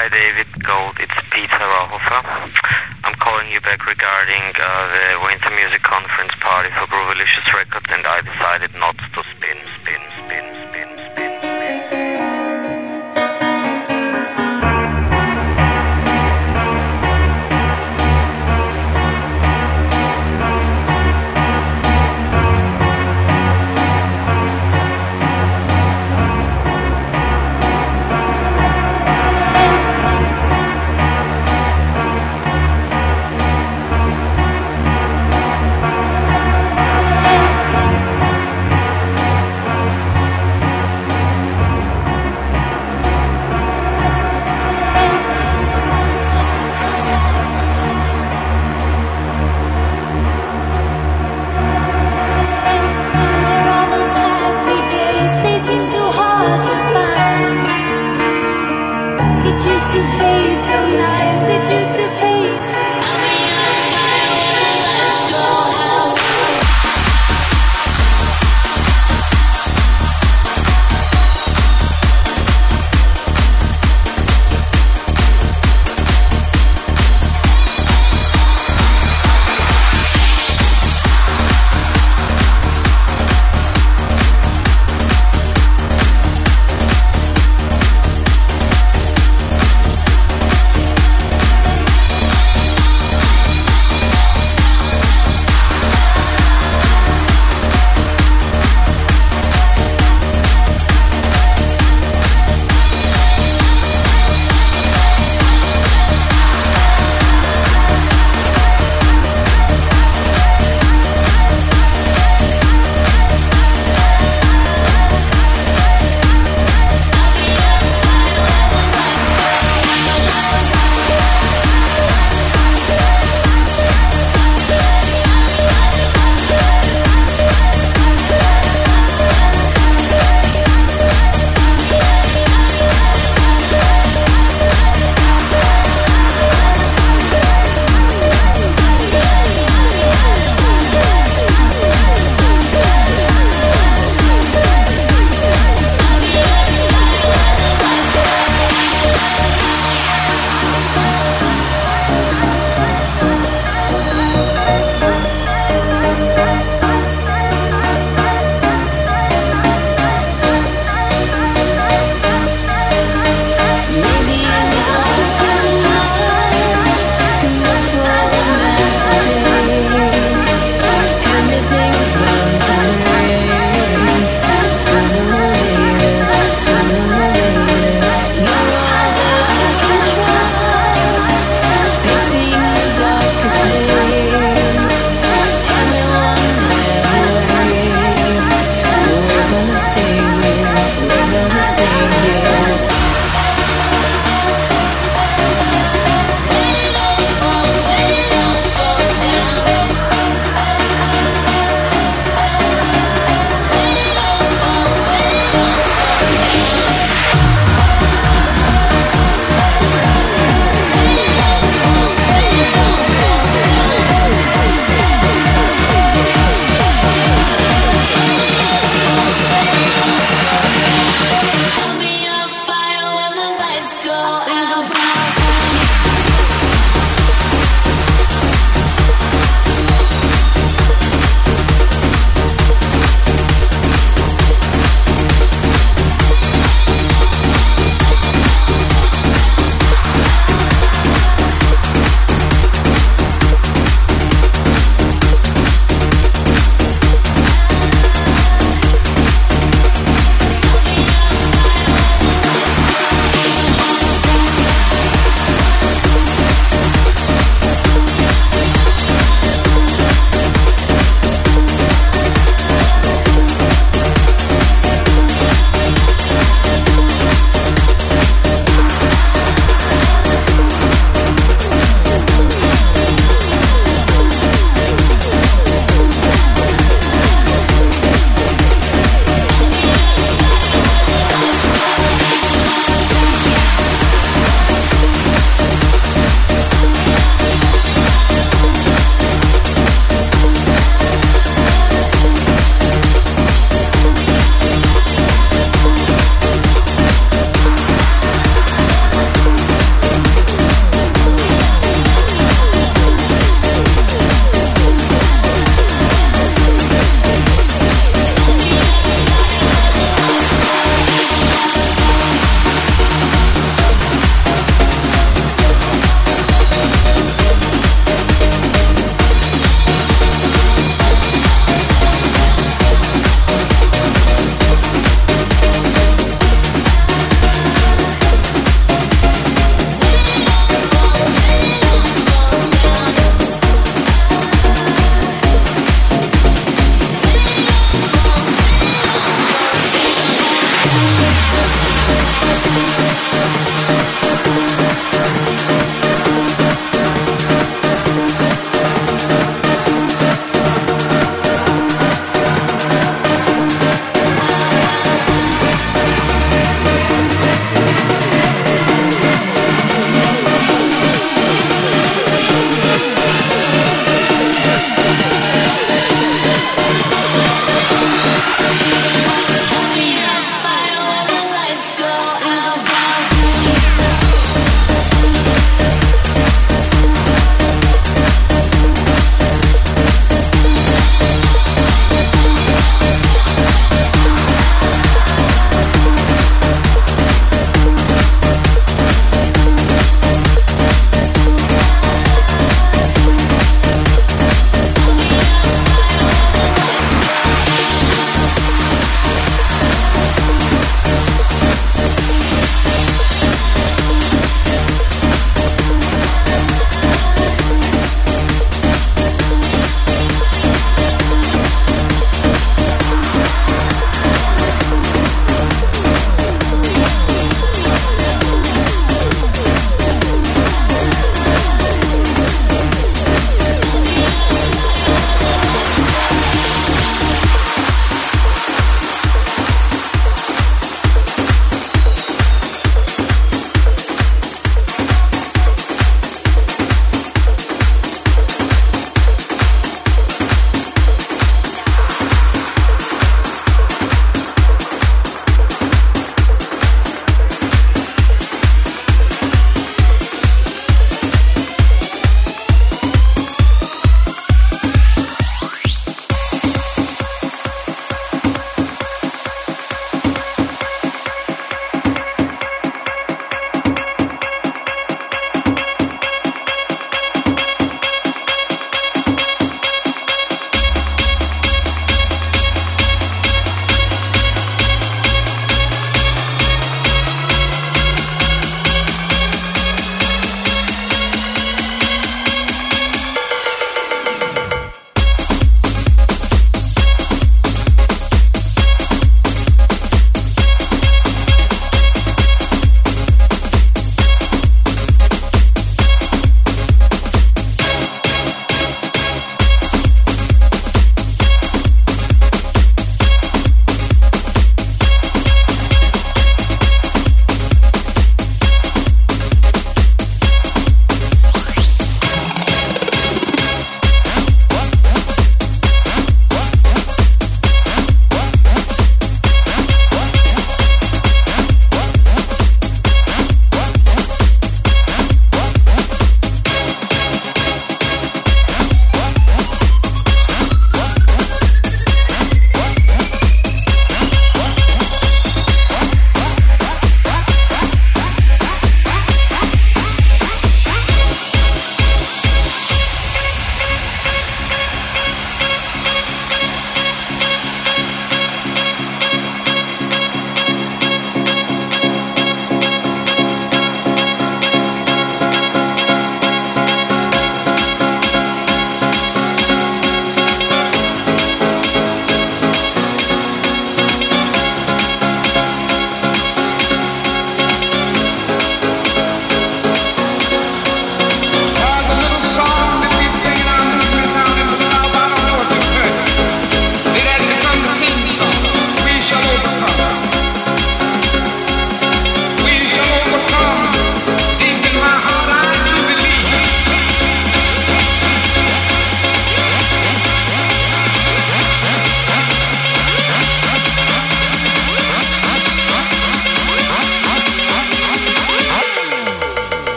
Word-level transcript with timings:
Hi, 0.00 0.08
David 0.08 0.48
Gold. 0.64 0.96
It's 0.96 1.12
Peter 1.28 1.60
Rauhofer. 1.60 2.24
I'm 3.04 3.12
calling 3.20 3.52
you 3.52 3.60
back 3.60 3.84
regarding 3.84 4.56
uh, 4.56 4.88
the 4.96 5.20
Winter 5.20 5.52
Music 5.52 5.84
Conference 5.84 6.32
party 6.40 6.72
for 6.72 6.88
Groovilicious 6.88 7.44
Records, 7.52 7.84
and 7.92 8.08
I 8.08 8.24
decided 8.24 8.72
not 8.80 8.96
to 8.96 9.20
spin, 9.36 9.60
spin, 9.76 10.00
spin, 10.16 10.19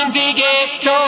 Indicator. 0.00 1.07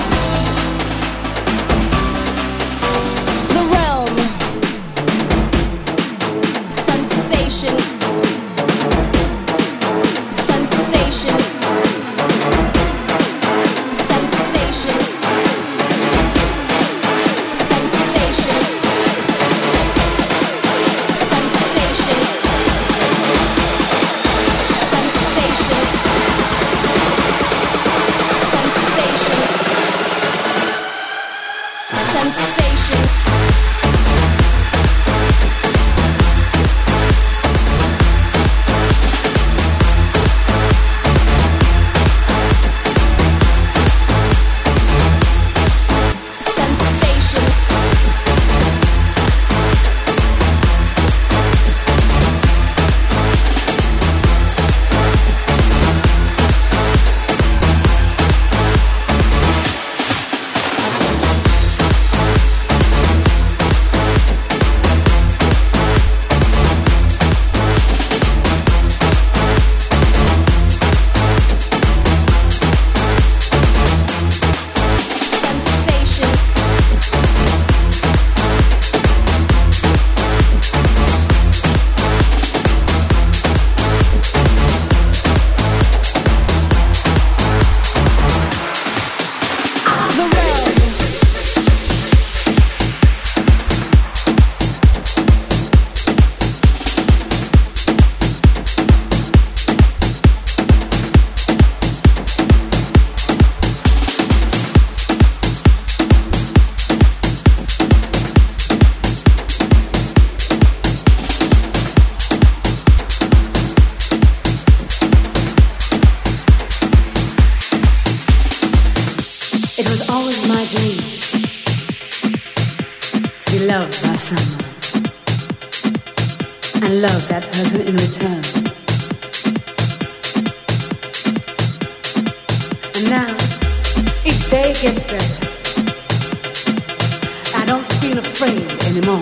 feel 138.01 138.17
afraid 138.17 138.65
anymore. 138.89 139.21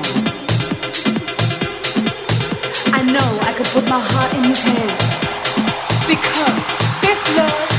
I 2.98 3.04
know 3.04 3.30
I 3.50 3.52
could 3.58 3.68
put 3.68 3.84
my 3.90 4.00
heart 4.00 4.34
in 4.38 4.44
his 4.46 4.62
hands 4.64 6.08
because 6.08 6.64
this 7.02 7.38
love. 7.38 7.79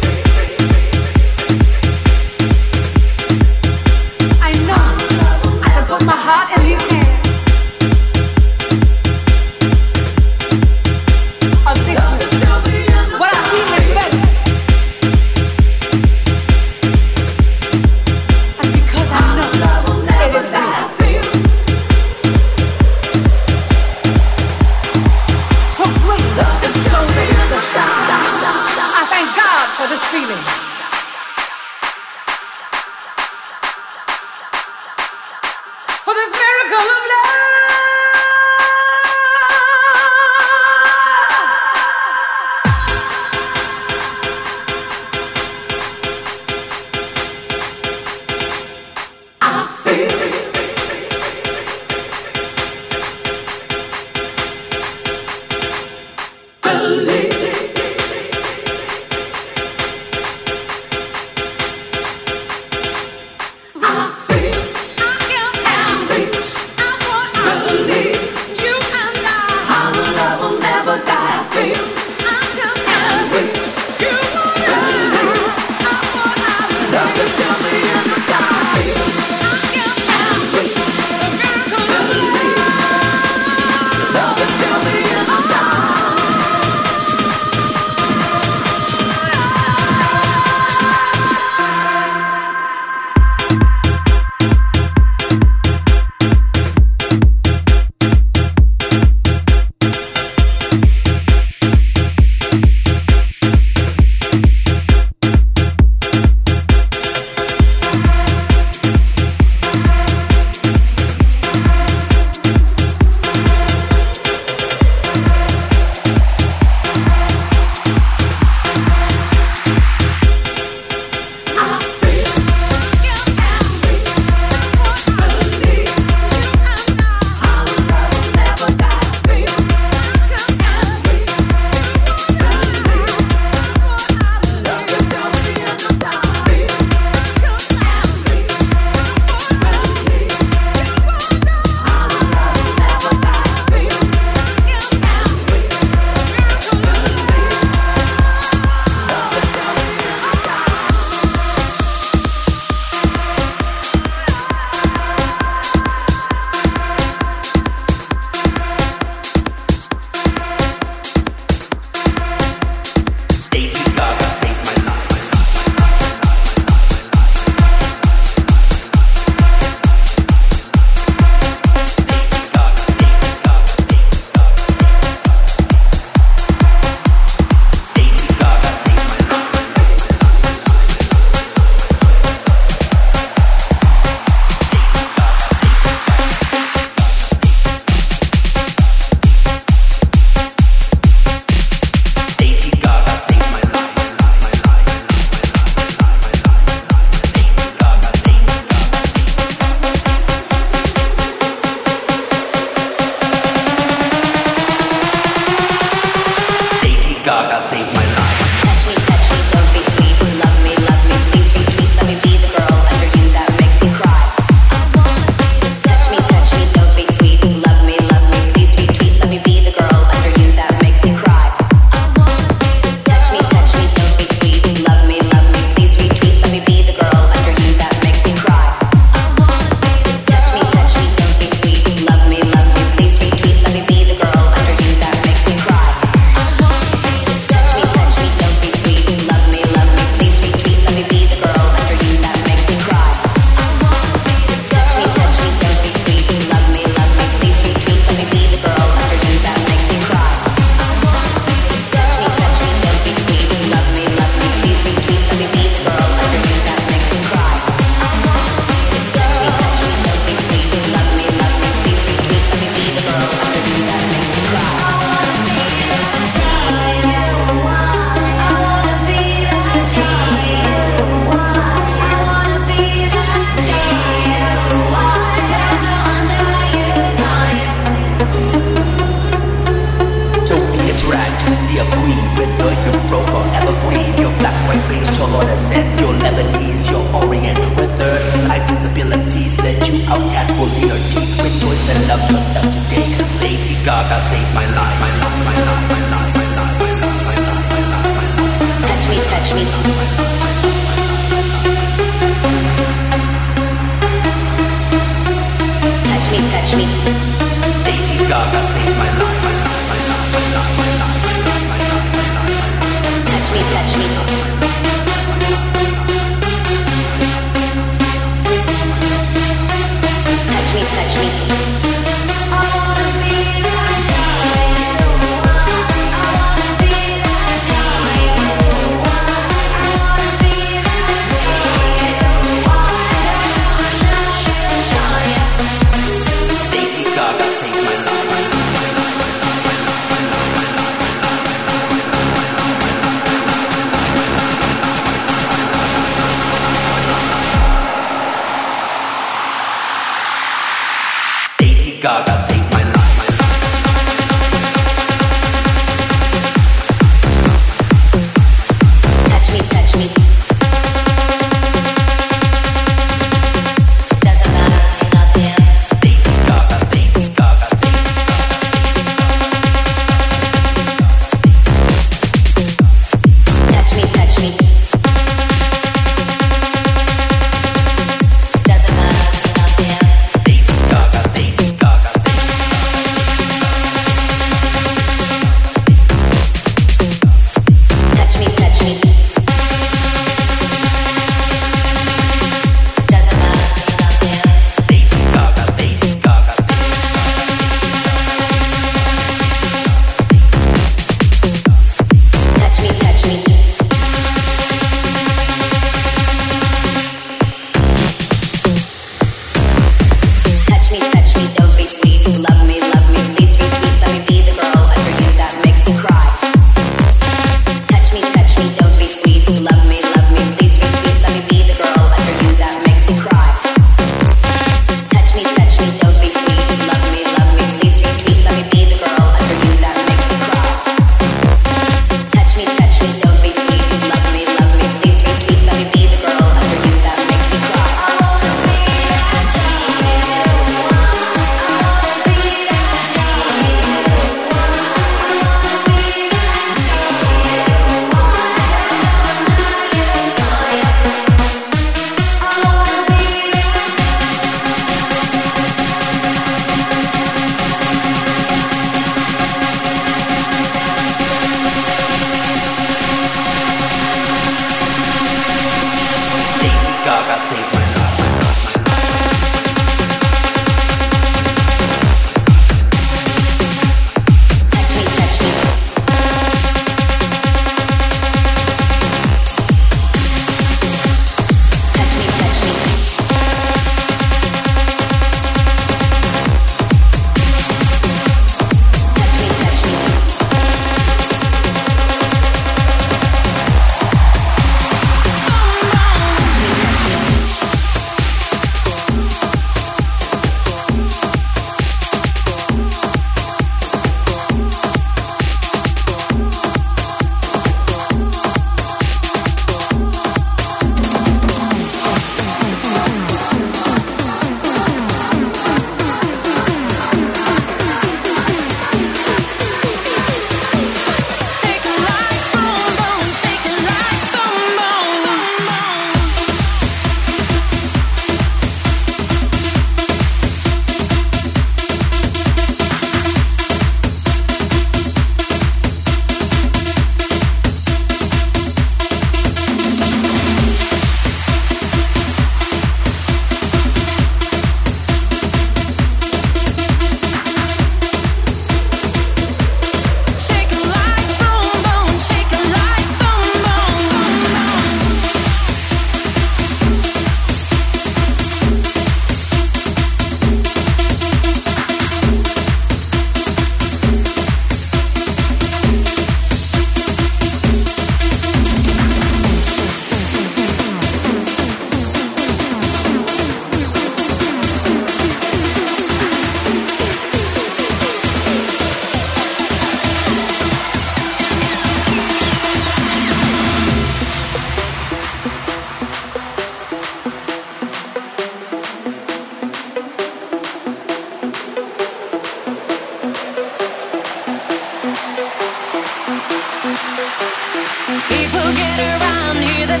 get 598.78 598.96
around, 599.12 599.56
hear 599.70 599.86
the 599.86 600.00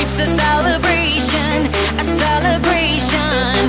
it's 0.00 0.16
a 0.18 0.28
celebration, 0.42 1.56
a 2.02 2.04
celebration. 2.22 3.64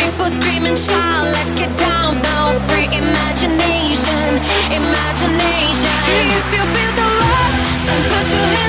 People 0.00 0.28
shout, 0.76 1.24
let's 1.36 1.54
get 1.60 1.72
down. 1.78 2.12
Free 2.68 2.88
imagination, 3.02 4.28
imagination. 4.80 5.94
If 6.20 6.46
you 6.54 6.64
feel 6.74 6.92
the 7.00 7.08
love, 7.22 7.54
then 7.86 8.00
put 8.10 8.26
your 8.32 8.46
hands 8.54 8.63